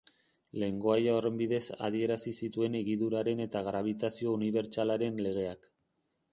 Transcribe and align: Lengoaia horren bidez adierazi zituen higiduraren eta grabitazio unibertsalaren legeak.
Lengoaia 0.61 1.11
horren 1.17 1.37
bidez 1.41 1.59
adierazi 1.89 2.33
zituen 2.47 2.79
higiduraren 2.81 3.45
eta 3.47 3.63
grabitazio 3.71 4.35
unibertsalaren 4.41 5.25
legeak. 5.29 5.73